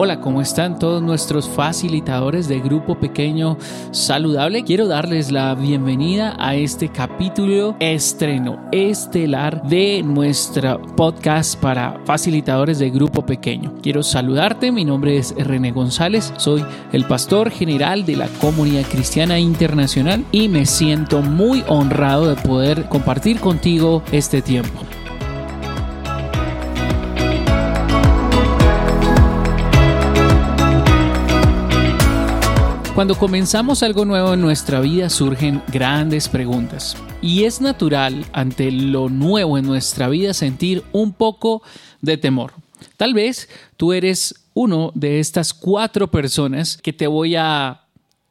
[0.00, 3.58] Hola, ¿cómo están todos nuestros facilitadores de Grupo Pequeño
[3.90, 4.62] Saludable?
[4.62, 12.90] Quiero darles la bienvenida a este capítulo estreno estelar de nuestro podcast para facilitadores de
[12.90, 13.74] Grupo Pequeño.
[13.82, 19.40] Quiero saludarte, mi nombre es René González, soy el pastor general de la Comunidad Cristiana
[19.40, 24.84] Internacional y me siento muy honrado de poder compartir contigo este tiempo.
[32.98, 39.08] Cuando comenzamos algo nuevo en nuestra vida surgen grandes preguntas y es natural ante lo
[39.08, 41.62] nuevo en nuestra vida sentir un poco
[42.02, 42.54] de temor.
[42.96, 47.82] Tal vez tú eres uno de estas cuatro personas que te voy a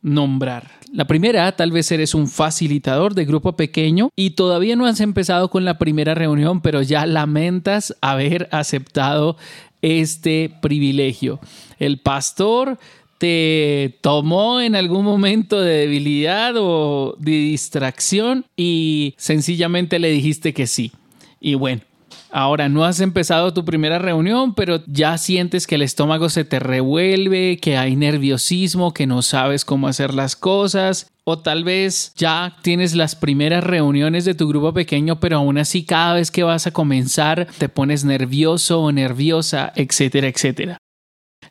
[0.01, 0.69] nombrar.
[0.91, 5.49] La primera, tal vez eres un facilitador de grupo pequeño y todavía no has empezado
[5.49, 9.37] con la primera reunión, pero ya lamentas haber aceptado
[9.81, 11.39] este privilegio.
[11.79, 12.77] El pastor
[13.17, 20.67] te tomó en algún momento de debilidad o de distracción y sencillamente le dijiste que
[20.67, 20.91] sí.
[21.39, 21.81] Y bueno,
[22.29, 26.59] Ahora, no has empezado tu primera reunión, pero ya sientes que el estómago se te
[26.59, 31.09] revuelve, que hay nerviosismo, que no sabes cómo hacer las cosas.
[31.23, 35.83] O tal vez ya tienes las primeras reuniones de tu grupo pequeño, pero aún así
[35.83, 40.77] cada vez que vas a comenzar te pones nervioso o nerviosa, etcétera, etcétera.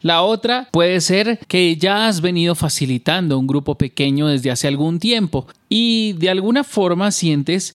[0.01, 4.99] La otra puede ser que ya has venido facilitando un grupo pequeño desde hace algún
[4.99, 7.75] tiempo y de alguna forma sientes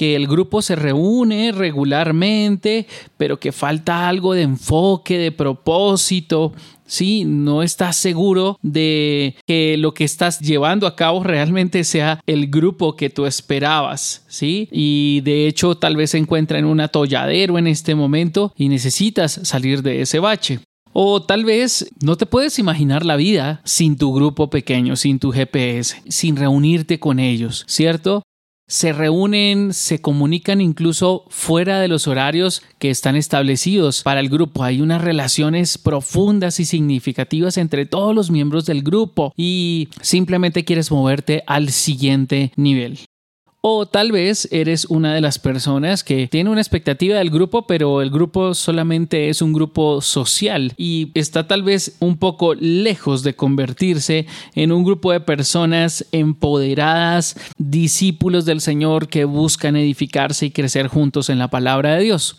[0.00, 2.86] que el grupo se reúne regularmente,
[3.18, 6.54] pero que falta algo de enfoque, de propósito.
[6.86, 12.48] Sí, no estás seguro de que lo que estás llevando a cabo realmente sea el
[12.48, 14.70] grupo que tú esperabas, ¿sí?
[14.72, 19.40] Y de hecho tal vez se encuentra en un atolladero en este momento y necesitas
[19.42, 20.60] salir de ese bache.
[20.92, 25.30] O tal vez no te puedes imaginar la vida sin tu grupo pequeño, sin tu
[25.30, 28.22] GPS, sin reunirte con ellos, ¿cierto?
[28.66, 34.62] Se reúnen, se comunican incluso fuera de los horarios que están establecidos para el grupo.
[34.62, 40.92] Hay unas relaciones profundas y significativas entre todos los miembros del grupo y simplemente quieres
[40.92, 43.00] moverte al siguiente nivel.
[43.62, 48.00] O tal vez eres una de las personas que tiene una expectativa del grupo, pero
[48.00, 53.34] el grupo solamente es un grupo social y está tal vez un poco lejos de
[53.34, 60.86] convertirse en un grupo de personas empoderadas, discípulos del Señor que buscan edificarse y crecer
[60.86, 62.38] juntos en la palabra de Dios.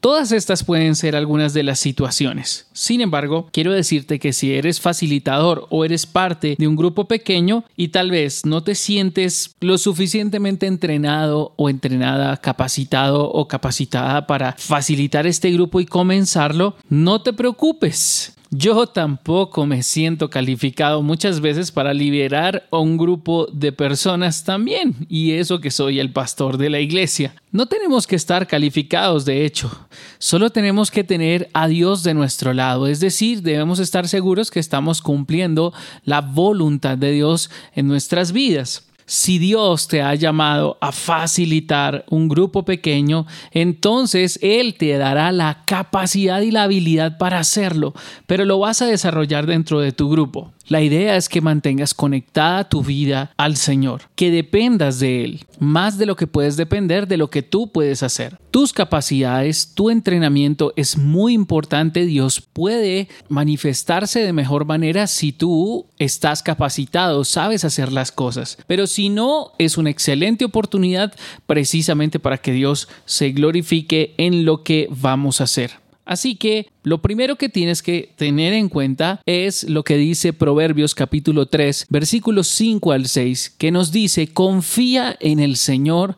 [0.00, 2.68] Todas estas pueden ser algunas de las situaciones.
[2.72, 7.64] Sin embargo, quiero decirte que si eres facilitador o eres parte de un grupo pequeño
[7.76, 14.52] y tal vez no te sientes lo suficientemente entrenado o entrenada, capacitado o capacitada para
[14.52, 18.35] facilitar este grupo y comenzarlo, no te preocupes.
[18.50, 24.94] Yo tampoco me siento calificado muchas veces para liderar a un grupo de personas también,
[25.08, 27.34] y eso que soy el pastor de la iglesia.
[27.50, 32.54] No tenemos que estar calificados, de hecho, solo tenemos que tener a Dios de nuestro
[32.54, 35.74] lado, es decir, debemos estar seguros que estamos cumpliendo
[36.04, 38.86] la voluntad de Dios en nuestras vidas.
[39.08, 45.62] Si Dios te ha llamado a facilitar un grupo pequeño, entonces Él te dará la
[45.64, 47.94] capacidad y la habilidad para hacerlo,
[48.26, 50.52] pero lo vas a desarrollar dentro de tu grupo.
[50.68, 55.96] La idea es que mantengas conectada tu vida al Señor, que dependas de Él, más
[55.96, 58.40] de lo que puedes depender de lo que tú puedes hacer.
[58.50, 62.04] Tus capacidades, tu entrenamiento es muy importante.
[62.04, 68.58] Dios puede manifestarse de mejor manera si tú estás capacitado, sabes hacer las cosas.
[68.66, 71.14] Pero si no, es una excelente oportunidad
[71.46, 75.72] precisamente para que Dios se glorifique en lo que vamos a hacer.
[76.06, 80.94] Así que lo primero que tienes que tener en cuenta es lo que dice Proverbios
[80.94, 86.16] capítulo 3, versículos 5 al 6, que nos dice, confía en el Señor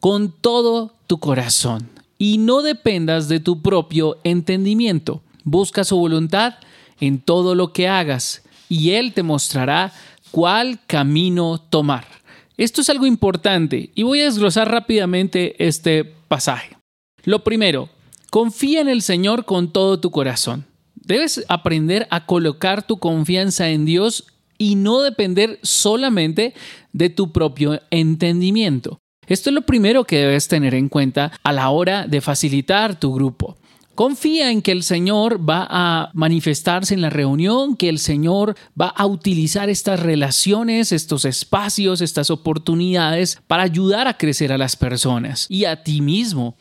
[0.00, 5.20] con todo tu corazón y no dependas de tu propio entendimiento.
[5.42, 6.54] Busca su voluntad
[7.00, 9.92] en todo lo que hagas y Él te mostrará
[10.30, 12.13] cuál camino tomar.
[12.56, 16.76] Esto es algo importante y voy a desglosar rápidamente este pasaje.
[17.24, 17.88] Lo primero,
[18.34, 20.64] Confía en el Señor con todo tu corazón.
[20.96, 24.24] Debes aprender a colocar tu confianza en Dios
[24.58, 26.52] y no depender solamente
[26.92, 28.98] de tu propio entendimiento.
[29.28, 33.14] Esto es lo primero que debes tener en cuenta a la hora de facilitar tu
[33.14, 33.56] grupo.
[33.94, 38.88] Confía en que el Señor va a manifestarse en la reunión, que el Señor va
[38.88, 45.46] a utilizar estas relaciones, estos espacios, estas oportunidades para ayudar a crecer a las personas
[45.48, 46.56] y a ti mismo.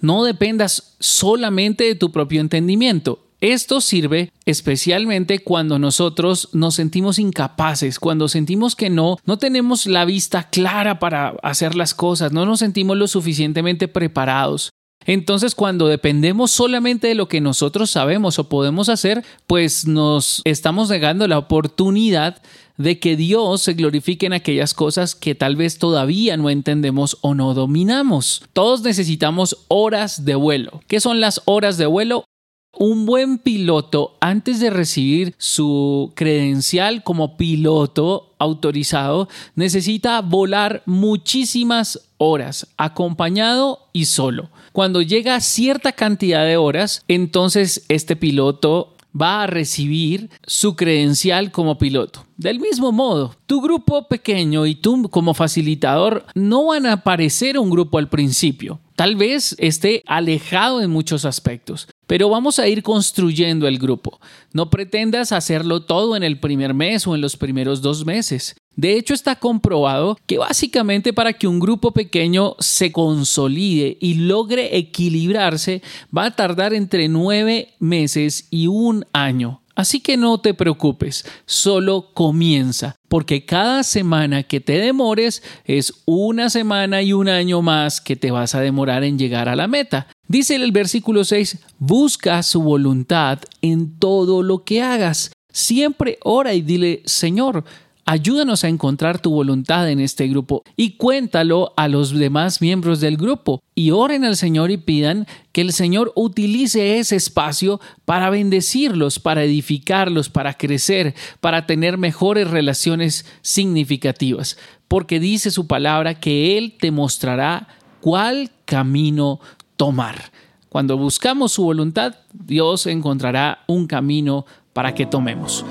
[0.00, 3.28] No dependas solamente de tu propio entendimiento.
[3.40, 10.04] Esto sirve especialmente cuando nosotros nos sentimos incapaces, cuando sentimos que no, no tenemos la
[10.04, 14.72] vista clara para hacer las cosas, no nos sentimos lo suficientemente preparados.
[15.06, 20.90] Entonces, cuando dependemos solamente de lo que nosotros sabemos o podemos hacer, pues nos estamos
[20.90, 22.40] negando la oportunidad
[22.76, 27.34] de que Dios se glorifique en aquellas cosas que tal vez todavía no entendemos o
[27.34, 28.42] no dominamos.
[28.52, 30.82] Todos necesitamos horas de vuelo.
[30.86, 32.24] ¿Qué son las horas de vuelo?
[32.74, 42.66] Un buen piloto, antes de recibir su credencial como piloto autorizado, necesita volar muchísimas horas,
[42.78, 44.50] acompañado y solo.
[44.72, 51.78] Cuando llega cierta cantidad de horas, entonces este piloto va a recibir su credencial como
[51.78, 52.24] piloto.
[52.36, 57.70] Del mismo modo, tu grupo pequeño y tú como facilitador no van a parecer un
[57.70, 58.80] grupo al principio.
[58.96, 64.20] Tal vez esté alejado en muchos aspectos, pero vamos a ir construyendo el grupo.
[64.52, 68.54] No pretendas hacerlo todo en el primer mes o en los primeros dos meses.
[68.76, 74.76] De hecho, está comprobado que básicamente para que un grupo pequeño se consolide y logre
[74.76, 75.80] equilibrarse
[76.14, 79.62] va a tardar entre nueve meses y un año.
[79.74, 86.50] Así que no te preocupes, solo comienza, porque cada semana que te demores es una
[86.50, 90.08] semana y un año más que te vas a demorar en llegar a la meta.
[90.32, 95.30] Dice el versículo 6, busca su voluntad en todo lo que hagas.
[95.52, 97.64] Siempre ora y dile, Señor,
[98.04, 103.16] Ayúdanos a encontrar tu voluntad en este grupo y cuéntalo a los demás miembros del
[103.16, 109.20] grupo y oren al Señor y pidan que el Señor utilice ese espacio para bendecirlos,
[109.20, 114.58] para edificarlos, para crecer, para tener mejores relaciones significativas,
[114.88, 117.68] porque dice su palabra que Él te mostrará
[118.00, 119.38] cuál camino
[119.82, 120.30] tomar.
[120.68, 125.64] Cuando buscamos su voluntad, Dios encontrará un camino para que tomemos.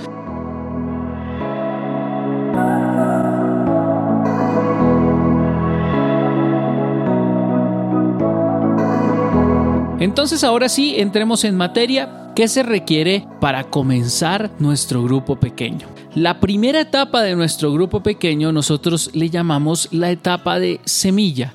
[10.01, 12.33] Entonces ahora sí, entremos en materia.
[12.35, 15.87] ¿Qué se requiere para comenzar nuestro grupo pequeño?
[16.15, 21.53] La primera etapa de nuestro grupo pequeño nosotros le llamamos la etapa de semilla.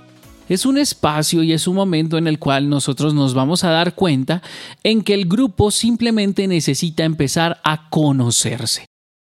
[0.49, 3.95] Es un espacio y es un momento en el cual nosotros nos vamos a dar
[3.95, 4.43] cuenta
[4.85, 8.87] en que el grupo simplemente necesita empezar a conocerse.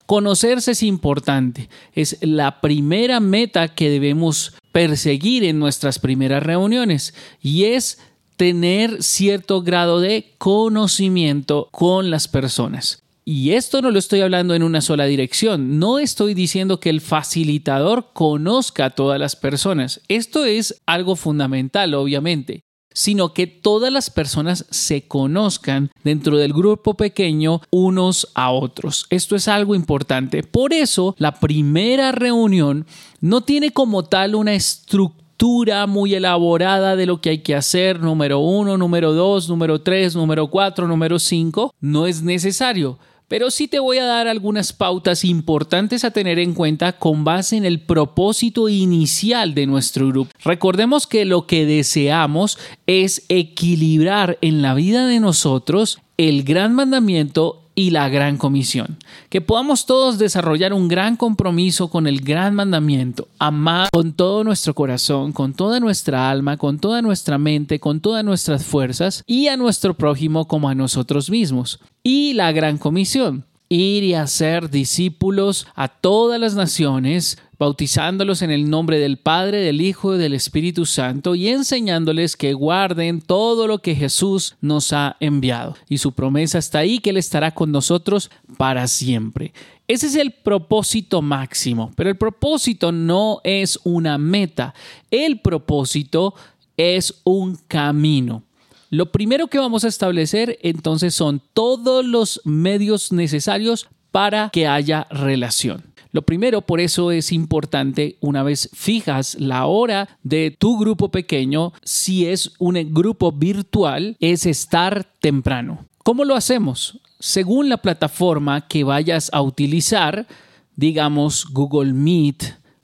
[0.07, 7.65] Conocerse es importante, es la primera meta que debemos perseguir en nuestras primeras reuniones y
[7.65, 7.99] es
[8.35, 13.02] tener cierto grado de conocimiento con las personas.
[13.25, 15.79] Y esto no lo estoy hablando en una sola dirección.
[15.79, 20.01] No estoy diciendo que el facilitador conozca a todas las personas.
[20.07, 26.93] Esto es algo fundamental, obviamente sino que todas las personas se conozcan dentro del grupo
[26.93, 29.07] pequeño unos a otros.
[29.09, 30.43] Esto es algo importante.
[30.43, 32.85] Por eso, la primera reunión
[33.19, 38.39] no tiene como tal una estructura muy elaborada de lo que hay que hacer, número
[38.39, 42.99] uno, número dos, número tres, número cuatro, número cinco, no es necesario.
[43.27, 47.57] Pero sí te voy a dar algunas pautas importantes a tener en cuenta con base
[47.57, 50.31] en el propósito inicial de nuestro grupo.
[50.43, 57.62] Recordemos que lo que deseamos es equilibrar en la vida de nosotros el gran mandamiento
[57.75, 58.97] y la gran comisión.
[59.29, 64.73] Que podamos todos desarrollar un gran compromiso con el gran mandamiento, amar con todo nuestro
[64.73, 69.57] corazón, con toda nuestra alma, con toda nuestra mente, con todas nuestras fuerzas y a
[69.57, 71.79] nuestro prójimo como a nosotros mismos.
[72.03, 78.69] Y la gran comisión, ir y hacer discípulos a todas las naciones, bautizándolos en el
[78.69, 83.79] nombre del Padre, del Hijo y del Espíritu Santo y enseñándoles que guarden todo lo
[83.79, 85.75] que Jesús nos ha enviado.
[85.89, 89.53] Y su promesa está ahí, que Él estará con nosotros para siempre.
[89.87, 94.73] Ese es el propósito máximo, pero el propósito no es una meta,
[95.11, 96.33] el propósito
[96.77, 98.43] es un camino.
[98.89, 105.07] Lo primero que vamos a establecer entonces son todos los medios necesarios para que haya
[105.09, 105.92] relación.
[106.13, 111.73] Lo primero, por eso es importante, una vez fijas la hora de tu grupo pequeño,
[111.83, 115.87] si es un grupo virtual, es estar temprano.
[116.03, 116.99] ¿Cómo lo hacemos?
[117.19, 120.27] Según la plataforma que vayas a utilizar,
[120.75, 122.43] digamos Google Meet,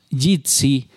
[0.10, 0.88] Jitsi,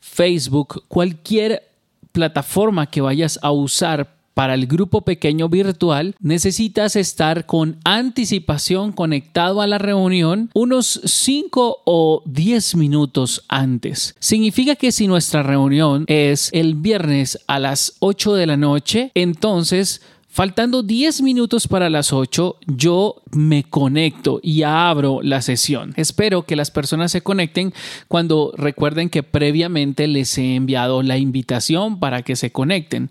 [0.00, 1.62] Facebook, cualquier
[2.10, 9.60] plataforma que vayas a usar para el grupo pequeño virtual, necesitas estar con anticipación conectado
[9.60, 14.14] a la reunión unos 5 o 10 minutos antes.
[14.18, 20.00] Significa que si nuestra reunión es el viernes a las 8 de la noche, entonces
[20.34, 25.92] Faltando 10 minutos para las 8, yo me conecto y abro la sesión.
[25.98, 27.74] Espero que las personas se conecten
[28.08, 33.10] cuando recuerden que previamente les he enviado la invitación para que se conecten.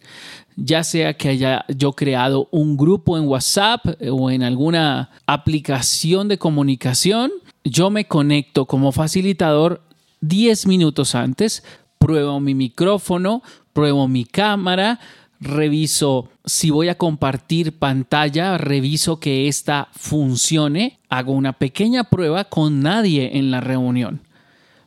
[0.55, 6.37] Ya sea que haya yo creado un grupo en WhatsApp o en alguna aplicación de
[6.37, 7.31] comunicación,
[7.63, 9.81] yo me conecto como facilitador
[10.21, 11.63] 10 minutos antes,
[11.99, 13.41] pruebo mi micrófono,
[13.73, 14.99] pruebo mi cámara,
[15.39, 22.81] reviso si voy a compartir pantalla, reviso que esta funcione, hago una pequeña prueba con
[22.81, 24.21] nadie en la reunión.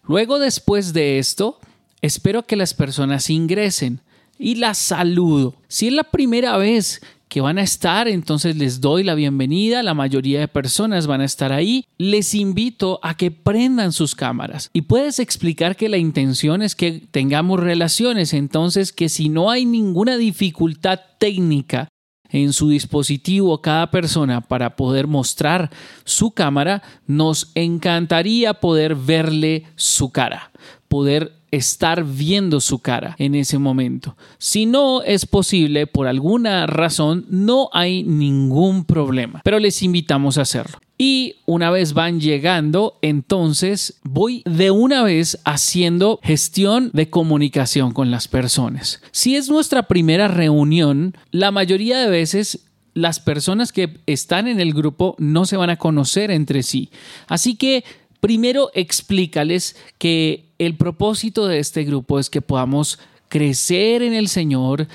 [0.07, 1.59] Luego, después de esto,
[2.03, 4.01] espero que las personas ingresen
[4.39, 5.55] y las saludo.
[5.69, 9.95] Si es la primera vez que van a estar, entonces les doy la bienvenida, la
[9.95, 14.71] mayoría de personas van a estar ahí, les invito a que prendan sus cámaras.
[14.73, 19.67] Y puedes explicar que la intención es que tengamos relaciones, entonces que si no hay
[19.67, 21.89] ninguna dificultad técnica
[22.35, 25.71] en su dispositivo cada persona para poder mostrar
[26.05, 30.51] su cámara, nos encantaría poder verle su cara,
[30.89, 34.17] poder estar viendo su cara en ese momento.
[34.39, 40.43] Si no es posible por alguna razón, no hay ningún problema, pero les invitamos a
[40.43, 40.79] hacerlo.
[41.07, 48.11] Y una vez van llegando, entonces voy de una vez haciendo gestión de comunicación con
[48.11, 49.03] las personas.
[49.11, 54.73] Si es nuestra primera reunión, la mayoría de veces las personas que están en el
[54.73, 56.89] grupo no se van a conocer entre sí.
[57.27, 57.85] Así que
[58.21, 64.89] primero explícales que el propósito de este grupo es que podamos crecer en el Señor,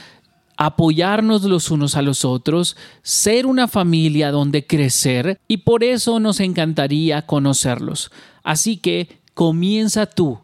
[0.59, 6.41] apoyarnos los unos a los otros, ser una familia donde crecer y por eso nos
[6.41, 8.11] encantaría conocerlos.
[8.43, 10.39] Así que comienza tú.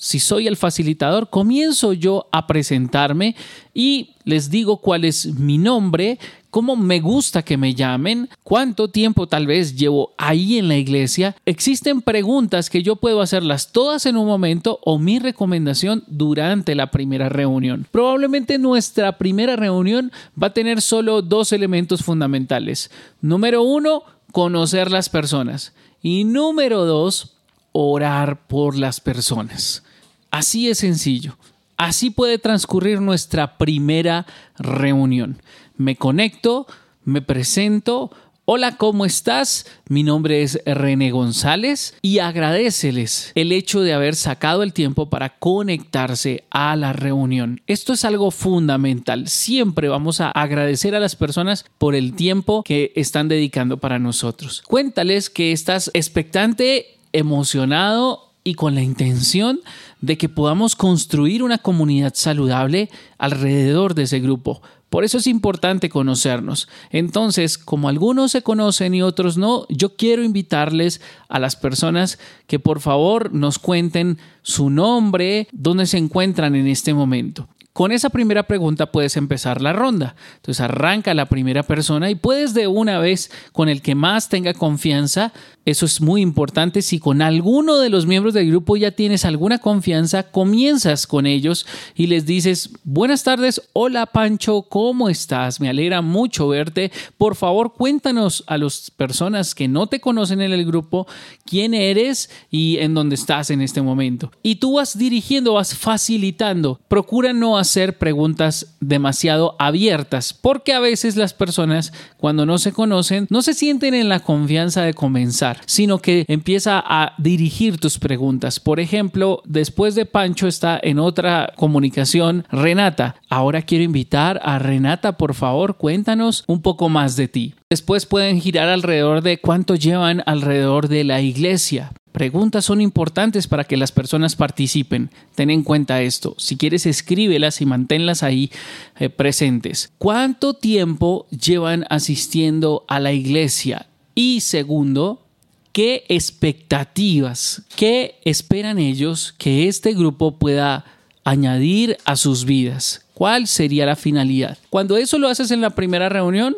[0.00, 3.34] Si soy el facilitador, comienzo yo a presentarme
[3.74, 9.26] y les digo cuál es mi nombre, cómo me gusta que me llamen, cuánto tiempo
[9.26, 11.34] tal vez llevo ahí en la iglesia.
[11.46, 16.92] Existen preguntas que yo puedo hacerlas todas en un momento o mi recomendación durante la
[16.92, 17.84] primera reunión.
[17.90, 22.92] Probablemente nuestra primera reunión va a tener solo dos elementos fundamentales.
[23.20, 25.72] Número uno, conocer las personas.
[26.00, 27.34] Y número dos,
[27.72, 29.82] orar por las personas.
[30.30, 31.36] Así es sencillo.
[31.76, 34.26] Así puede transcurrir nuestra primera
[34.58, 35.40] reunión
[35.78, 36.66] me conecto,
[37.04, 38.10] me presento.
[38.44, 39.66] Hola, ¿cómo estás?
[39.88, 45.38] Mi nombre es René González y agradeceles el hecho de haber sacado el tiempo para
[45.38, 47.60] conectarse a la reunión.
[47.66, 49.28] Esto es algo fundamental.
[49.28, 54.62] Siempre vamos a agradecer a las personas por el tiempo que están dedicando para nosotros.
[54.66, 59.60] Cuéntales que estás expectante, emocionado y con la intención
[60.00, 64.62] de que podamos construir una comunidad saludable alrededor de ese grupo.
[64.90, 66.68] Por eso es importante conocernos.
[66.90, 72.58] Entonces, como algunos se conocen y otros no, yo quiero invitarles a las personas que
[72.58, 77.48] por favor nos cuenten su nombre, dónde se encuentran en este momento.
[77.78, 80.16] Con esa primera pregunta puedes empezar la ronda.
[80.34, 84.52] Entonces arranca la primera persona y puedes de una vez con el que más tenga
[84.52, 85.32] confianza.
[85.64, 86.82] Eso es muy importante.
[86.82, 91.66] Si con alguno de los miembros del grupo ya tienes alguna confianza, comienzas con ellos
[91.94, 95.60] y les dices, buenas tardes, hola Pancho, ¿cómo estás?
[95.60, 96.90] Me alegra mucho verte.
[97.16, 101.06] Por favor, cuéntanos a las personas que no te conocen en el grupo
[101.44, 104.32] quién eres y en dónde estás en este momento.
[104.42, 106.80] Y tú vas dirigiendo, vas facilitando.
[106.88, 107.67] Procura no hacer
[107.98, 113.94] preguntas demasiado abiertas, porque a veces las personas cuando no se conocen no se sienten
[113.94, 118.60] en la confianza de comenzar, sino que empieza a dirigir tus preguntas.
[118.60, 123.16] Por ejemplo, después de Pancho está en otra comunicación Renata.
[123.28, 127.54] Ahora quiero invitar a Renata, por favor, cuéntanos un poco más de ti.
[127.70, 131.92] Después pueden girar alrededor de cuánto llevan alrededor de la iglesia.
[132.18, 135.08] Preguntas son importantes para que las personas participen.
[135.36, 136.34] Ten en cuenta esto.
[136.36, 138.50] Si quieres, escríbelas y manténlas ahí
[138.98, 139.92] eh, presentes.
[139.98, 143.86] ¿Cuánto tiempo llevan asistiendo a la iglesia?
[144.16, 145.22] Y segundo,
[145.70, 150.86] ¿qué expectativas, qué esperan ellos que este grupo pueda
[151.22, 153.06] añadir a sus vidas?
[153.14, 154.58] ¿Cuál sería la finalidad?
[154.70, 156.56] Cuando eso lo haces en la primera reunión,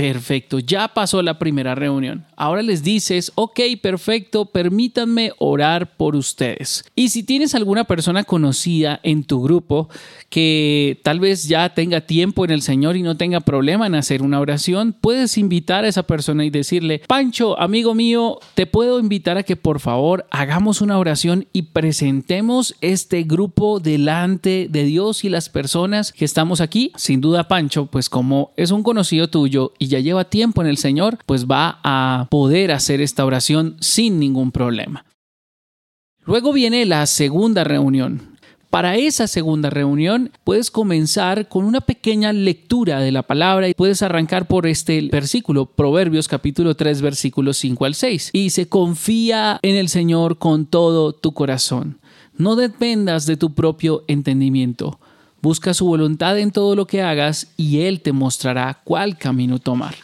[0.00, 2.24] Perfecto, ya pasó la primera reunión.
[2.34, 6.86] Ahora les dices, ok, perfecto, permítanme orar por ustedes.
[6.94, 9.90] Y si tienes alguna persona conocida en tu grupo
[10.30, 14.22] que tal vez ya tenga tiempo en el Señor y no tenga problema en hacer
[14.22, 19.36] una oración, puedes invitar a esa persona y decirle, Pancho, amigo mío, te puedo invitar
[19.36, 25.28] a que por favor hagamos una oración y presentemos este grupo delante de Dios y
[25.28, 26.90] las personas que estamos aquí.
[26.96, 30.78] Sin duda, Pancho, pues como es un conocido tuyo y ya lleva tiempo en el
[30.78, 35.04] Señor, pues va a poder hacer esta oración sin ningún problema.
[36.24, 38.38] Luego viene la segunda reunión.
[38.70, 44.00] Para esa segunda reunión puedes comenzar con una pequeña lectura de la palabra y puedes
[44.00, 48.30] arrancar por este versículo, Proverbios capítulo 3 versículos 5 al 6.
[48.32, 51.98] Y se confía en el Señor con todo tu corazón.
[52.32, 55.00] No dependas de tu propio entendimiento.
[55.42, 59.94] Busca su voluntad en todo lo que hagas y Él te mostrará cuál camino tomar.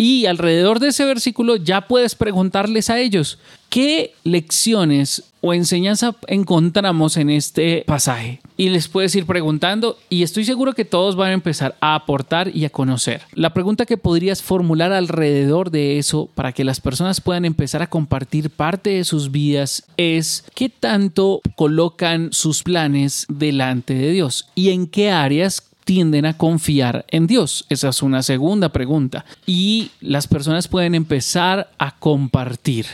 [0.00, 3.36] Y alrededor de ese versículo ya puedes preguntarles a ellos,
[3.68, 8.40] ¿qué lecciones o enseñanza encontramos en este pasaje?
[8.56, 12.48] Y les puedes ir preguntando y estoy seguro que todos van a empezar a aportar
[12.56, 13.20] y a conocer.
[13.34, 17.90] La pregunta que podrías formular alrededor de eso para que las personas puedan empezar a
[17.90, 24.48] compartir parte de sus vidas es ¿qué tanto colocan sus planes delante de Dios?
[24.54, 27.66] ¿Y en qué áreas tienden a confiar en Dios?
[27.68, 29.24] Esa es una segunda pregunta.
[29.44, 32.86] Y las personas pueden empezar a compartir.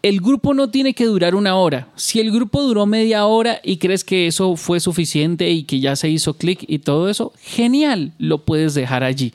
[0.00, 1.88] El grupo no tiene que durar una hora.
[1.96, 5.96] Si el grupo duró media hora y crees que eso fue suficiente y que ya
[5.96, 9.34] se hizo clic y todo eso, genial, lo puedes dejar allí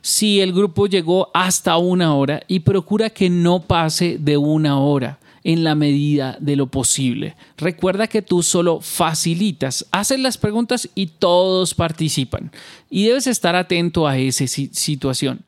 [0.00, 5.18] si el grupo llegó hasta una hora y procura que no pase de una hora
[5.44, 7.36] en la medida de lo posible.
[7.56, 12.50] Recuerda que tú solo facilitas, haces las preguntas y todos participan.
[12.90, 15.44] Y debes estar atento a esa situación.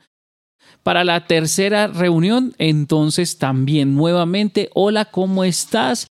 [0.82, 6.06] Para la tercera reunión, entonces también nuevamente, hola, ¿cómo estás?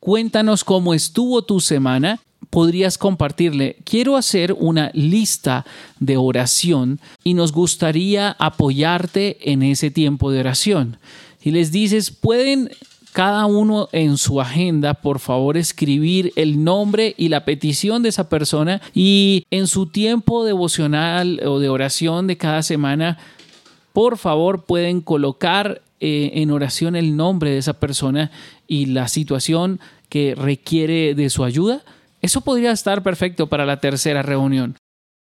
[0.00, 5.66] Cuéntanos cómo estuvo tu semana podrías compartirle, quiero hacer una lista
[6.00, 10.98] de oración y nos gustaría apoyarte en ese tiempo de oración.
[11.42, 12.70] Y les dices, pueden
[13.12, 18.28] cada uno en su agenda, por favor, escribir el nombre y la petición de esa
[18.28, 23.18] persona y en su tiempo devocional o de oración de cada semana,
[23.92, 28.30] por favor, pueden colocar eh, en oración el nombre de esa persona
[28.68, 31.82] y la situación que requiere de su ayuda.
[32.22, 34.77] Eso podría estar perfecto para la tercera reunión.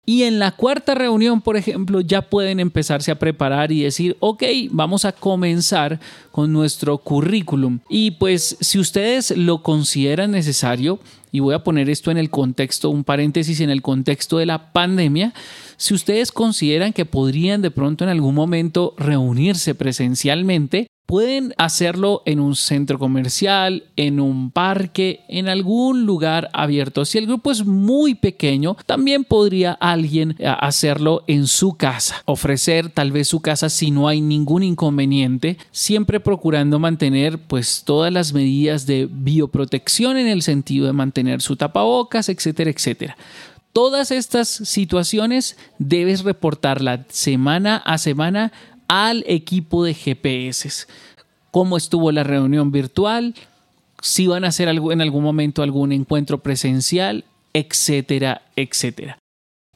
[0.09, 4.41] Y en la cuarta reunión, por ejemplo, ya pueden empezarse a preparar y decir, ok,
[4.71, 5.99] vamos a comenzar
[6.31, 7.77] con nuestro currículum.
[7.89, 10.99] Y pues si ustedes lo consideran necesario,
[11.31, 14.73] y voy a poner esto en el contexto, un paréntesis en el contexto de la
[14.73, 15.31] pandemia,
[15.77, 22.39] si ustedes consideran que podrían de pronto en algún momento reunirse presencialmente, Pueden hacerlo en
[22.39, 27.03] un centro comercial, en un parque, en algún lugar abierto.
[27.03, 32.91] Si el grupo es muy pequeño, también podría alguien eh, hacerlo en su casa, ofrecer
[32.91, 38.31] tal vez su casa si no hay ningún inconveniente, siempre procurando mantener pues todas las
[38.31, 43.17] medidas de bioprotección en el sentido de mantener su tapabocas, etcétera, etcétera.
[43.73, 48.51] Todas estas situaciones debes reportarla semana a semana
[48.89, 50.87] al equipo de GPS.
[51.51, 53.35] ¿Cómo estuvo la reunión virtual?
[54.01, 57.23] Si van a hacer en algún momento algún encuentro presencial,
[57.53, 59.17] etcétera, etcétera.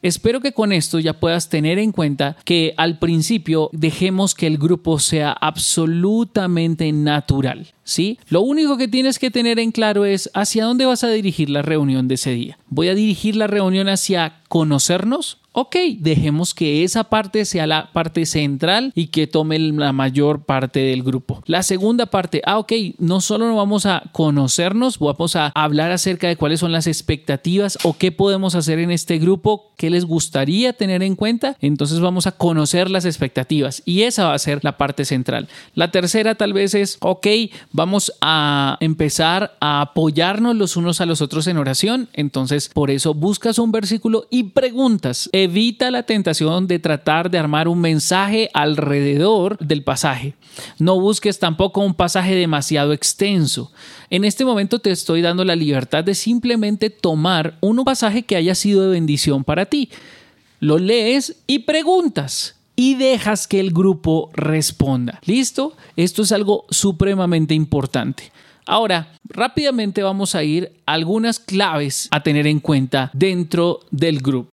[0.02, 4.58] Espero que con esto ya puedas tener en cuenta que al principio dejemos que el
[4.58, 8.20] grupo sea absolutamente natural, ¿sí?
[8.28, 11.62] Lo único que tienes que tener en claro es hacia dónde vas a dirigir la
[11.62, 12.58] reunión de ese día.
[12.68, 15.38] ¿Voy a dirigir la reunión hacia conocernos?
[15.54, 20.80] Ok, dejemos que esa parte sea la parte central y que tome la mayor parte
[20.80, 21.42] del grupo.
[21.46, 26.36] La segunda parte, ah, ok, no solo vamos a conocernos, vamos a hablar acerca de
[26.36, 31.04] cuáles son las expectativas o qué podemos hacer en este grupo, qué les gustaría tener
[31.04, 31.58] en cuenta.
[31.60, 35.50] Entonces vamos a conocer las expectativas y esa va a ser la parte central.
[35.76, 37.28] La tercera tal vez es, ok,
[37.74, 42.08] vamos a empezar a apoyarnos los unos a los otros en oración.
[42.14, 47.68] Entonces por eso buscas un versículo y preguntas evita la tentación de tratar de armar
[47.68, 50.34] un mensaje alrededor del pasaje.
[50.80, 53.70] No busques tampoco un pasaje demasiado extenso.
[54.10, 58.56] En este momento te estoy dando la libertad de simplemente tomar un pasaje que haya
[58.56, 59.73] sido de bendición para ti.
[60.60, 65.20] Lo lees y preguntas y dejas que el grupo responda.
[65.26, 65.76] ¿Listo?
[65.96, 68.32] Esto es algo supremamente importante.
[68.66, 74.50] Ahora, rápidamente vamos a ir a algunas claves a tener en cuenta dentro del grupo.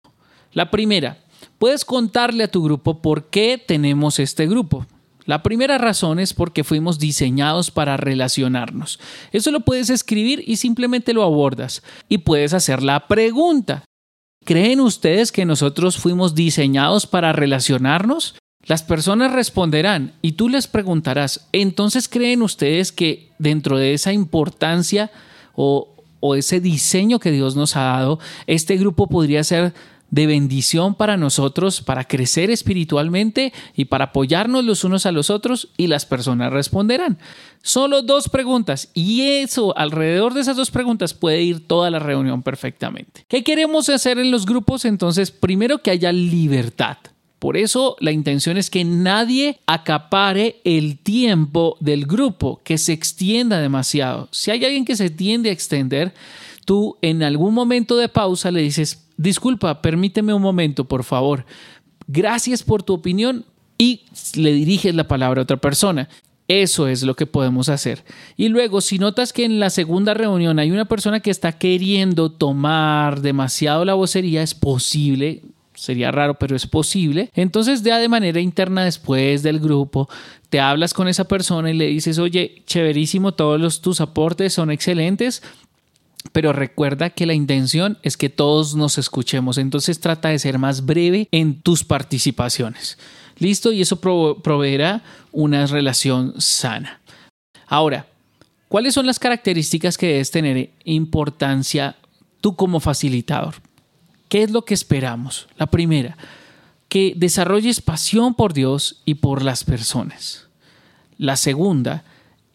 [0.52, 1.18] La primera,
[1.58, 4.86] puedes contarle a tu grupo por qué tenemos este grupo.
[5.24, 9.00] La primera razón es porque fuimos diseñados para relacionarnos.
[9.32, 11.82] Eso lo puedes escribir y simplemente lo abordas.
[12.08, 13.82] Y puedes hacer la pregunta.
[14.46, 18.36] ¿Creen ustedes que nosotros fuimos diseñados para relacionarnos?
[18.64, 25.10] Las personas responderán y tú les preguntarás, entonces creen ustedes que dentro de esa importancia
[25.56, 29.74] o, o ese diseño que Dios nos ha dado, este grupo podría ser
[30.10, 35.68] de bendición para nosotros, para crecer espiritualmente y para apoyarnos los unos a los otros
[35.76, 37.18] y las personas responderán.
[37.62, 42.42] Solo dos preguntas y eso, alrededor de esas dos preguntas puede ir toda la reunión
[42.42, 43.24] perfectamente.
[43.28, 44.84] ¿Qué queremos hacer en los grupos?
[44.84, 46.98] Entonces, primero que haya libertad.
[47.38, 53.60] Por eso la intención es que nadie acapare el tiempo del grupo, que se extienda
[53.60, 54.28] demasiado.
[54.32, 56.14] Si hay alguien que se tiende a extender,
[56.64, 61.44] tú en algún momento de pausa le dices, disculpa, permíteme un momento, por favor.
[62.06, 63.44] Gracias por tu opinión
[63.78, 64.02] y
[64.34, 66.08] le diriges la palabra a otra persona.
[66.48, 68.04] Eso es lo que podemos hacer.
[68.36, 72.30] Y luego, si notas que en la segunda reunión hay una persona que está queriendo
[72.30, 75.42] tomar demasiado la vocería, es posible,
[75.74, 77.30] sería raro, pero es posible.
[77.34, 80.08] Entonces, ya de manera interna después del grupo,
[80.48, 85.42] te hablas con esa persona y le dices, oye, chéverísimo, todos tus aportes son excelentes,
[86.32, 90.84] pero recuerda que la intención es que todos nos escuchemos, entonces trata de ser más
[90.84, 92.98] breve en tus participaciones.
[93.38, 93.72] ¿Listo?
[93.72, 97.00] Y eso proveerá una relación sana.
[97.66, 98.06] Ahora,
[98.68, 101.96] ¿cuáles son las características que debes tener importancia
[102.40, 103.56] tú como facilitador?
[104.28, 105.48] ¿Qué es lo que esperamos?
[105.56, 106.16] La primera,
[106.88, 110.46] que desarrolles pasión por Dios y por las personas.
[111.18, 112.04] La segunda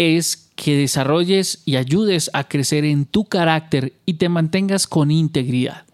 [0.02, 5.86] es que desarrolles y ayudes a crecer en tu carácter y te mantengas con integridad.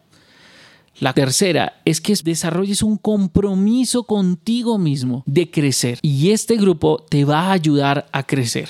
[0.99, 7.23] La tercera es que desarrolles un compromiso contigo mismo de crecer y este grupo te
[7.23, 8.69] va a ayudar a crecer.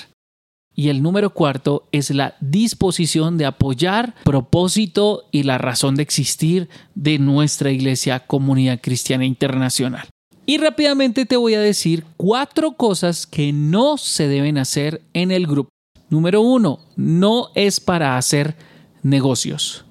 [0.74, 6.68] Y el número cuarto es la disposición de apoyar propósito y la razón de existir
[6.94, 10.08] de nuestra iglesia Comunidad Cristiana Internacional.
[10.50, 15.46] Y rápidamente te voy a decir cuatro cosas que no se deben hacer en el
[15.46, 15.68] grupo.
[16.08, 18.56] Número uno, no es para hacer
[19.02, 19.84] negocios.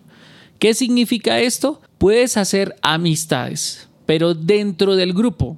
[0.58, 1.80] ¿Qué significa esto?
[2.00, 5.58] Puedes hacer amistades, pero dentro del grupo,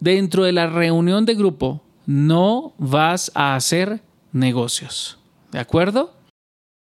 [0.00, 4.00] dentro de la reunión de grupo, no vas a hacer
[4.32, 5.18] negocios.
[5.52, 6.14] ¿De acuerdo?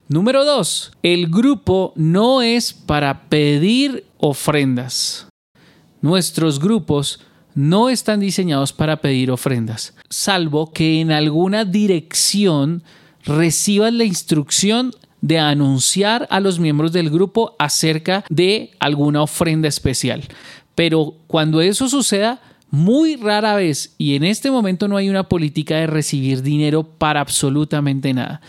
[0.09, 5.27] Número dos, el grupo no es para pedir ofrendas.
[6.03, 7.21] Nuestros grupos
[7.55, 12.83] no están diseñados para pedir ofrendas, salvo que en alguna dirección
[13.25, 20.25] reciban la instrucción de anunciar a los miembros del grupo acerca de alguna ofrenda especial.
[20.75, 25.77] Pero cuando eso suceda, muy rara vez, y en este momento no hay una política
[25.77, 28.41] de recibir dinero para absolutamente nada.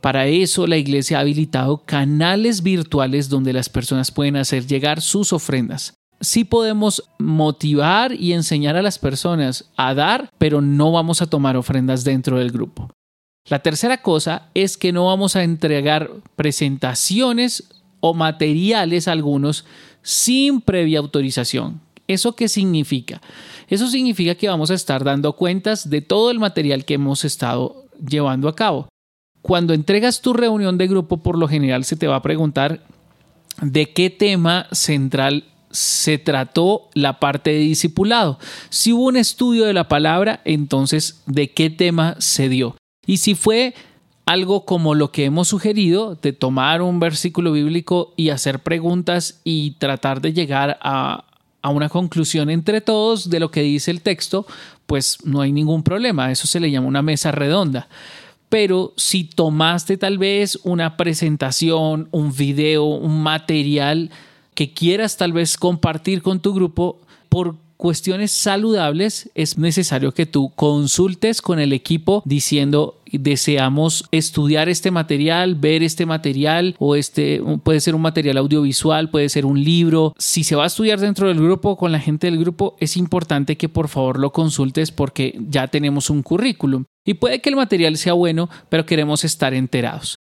[0.00, 5.32] Para eso la iglesia ha habilitado canales virtuales donde las personas pueden hacer llegar sus
[5.32, 11.26] ofrendas sí podemos motivar y enseñar a las personas a dar, pero no vamos a
[11.26, 12.90] tomar ofrendas dentro del grupo.
[13.48, 17.64] La tercera cosa es que no vamos a entregar presentaciones
[18.00, 19.64] o materiales algunos
[20.02, 21.80] sin previa autorización.
[22.06, 23.20] ¿Eso qué significa?
[23.68, 27.84] Eso significa que vamos a estar dando cuentas de todo el material que hemos estado
[28.06, 28.88] llevando a cabo.
[29.40, 32.80] Cuando entregas tu reunión de grupo, por lo general se te va a preguntar
[33.60, 35.44] de qué tema central
[35.74, 38.38] se trató la parte de discipulado.
[38.70, 42.76] Si hubo un estudio de la palabra, entonces, ¿de qué tema se dio?
[43.06, 43.74] Y si fue
[44.24, 49.72] algo como lo que hemos sugerido, de tomar un versículo bíblico y hacer preguntas y
[49.72, 51.24] tratar de llegar a,
[51.60, 54.46] a una conclusión entre todos de lo que dice el texto,
[54.86, 56.30] pues no hay ningún problema.
[56.30, 57.88] Eso se le llama una mesa redonda
[58.54, 64.12] pero si tomaste tal vez una presentación, un video, un material
[64.54, 70.52] que quieras tal vez compartir con tu grupo por cuestiones saludables, es necesario que tú
[70.54, 77.80] consultes con el equipo diciendo deseamos estudiar este material, ver este material o este puede
[77.80, 80.14] ser un material audiovisual, puede ser un libro.
[80.18, 83.56] Si se va a estudiar dentro del grupo con la gente del grupo, es importante
[83.56, 86.84] que por favor lo consultes porque ya tenemos un currículum.
[87.04, 90.16] Y puede que el material sea bueno, pero queremos estar enterados.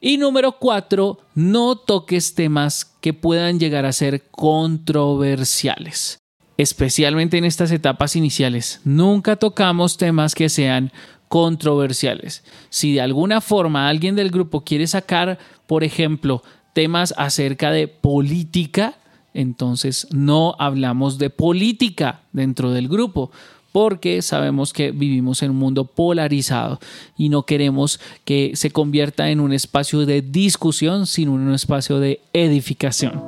[0.00, 6.18] Y número cuatro, no toques temas que puedan llegar a ser controversiales,
[6.56, 8.80] especialmente en estas etapas iniciales.
[8.82, 10.90] Nunca tocamos temas que sean
[11.28, 12.42] controversiales.
[12.68, 15.38] Si de alguna forma alguien del grupo quiere sacar,
[15.68, 16.42] por ejemplo,
[16.72, 18.98] temas acerca de política,
[19.34, 23.30] entonces no hablamos de política dentro del grupo
[23.76, 26.80] porque sabemos que vivimos en un mundo polarizado
[27.14, 32.00] y no queremos que se convierta en un espacio de discusión, sino en un espacio
[32.00, 33.22] de edificación.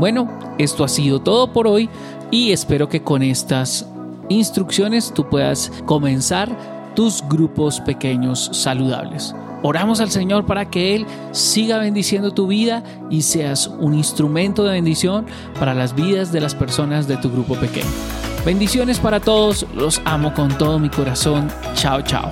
[0.00, 1.88] Bueno, esto ha sido todo por hoy
[2.32, 3.88] y espero que con estas
[4.28, 9.32] instrucciones tú puedas comenzar tus grupos pequeños saludables.
[9.66, 14.72] Oramos al Señor para que Él siga bendiciendo tu vida y seas un instrumento de
[14.72, 15.24] bendición
[15.58, 17.88] para las vidas de las personas de tu grupo pequeño.
[18.44, 21.48] Bendiciones para todos, los amo con todo mi corazón.
[21.72, 22.30] Chao, chao.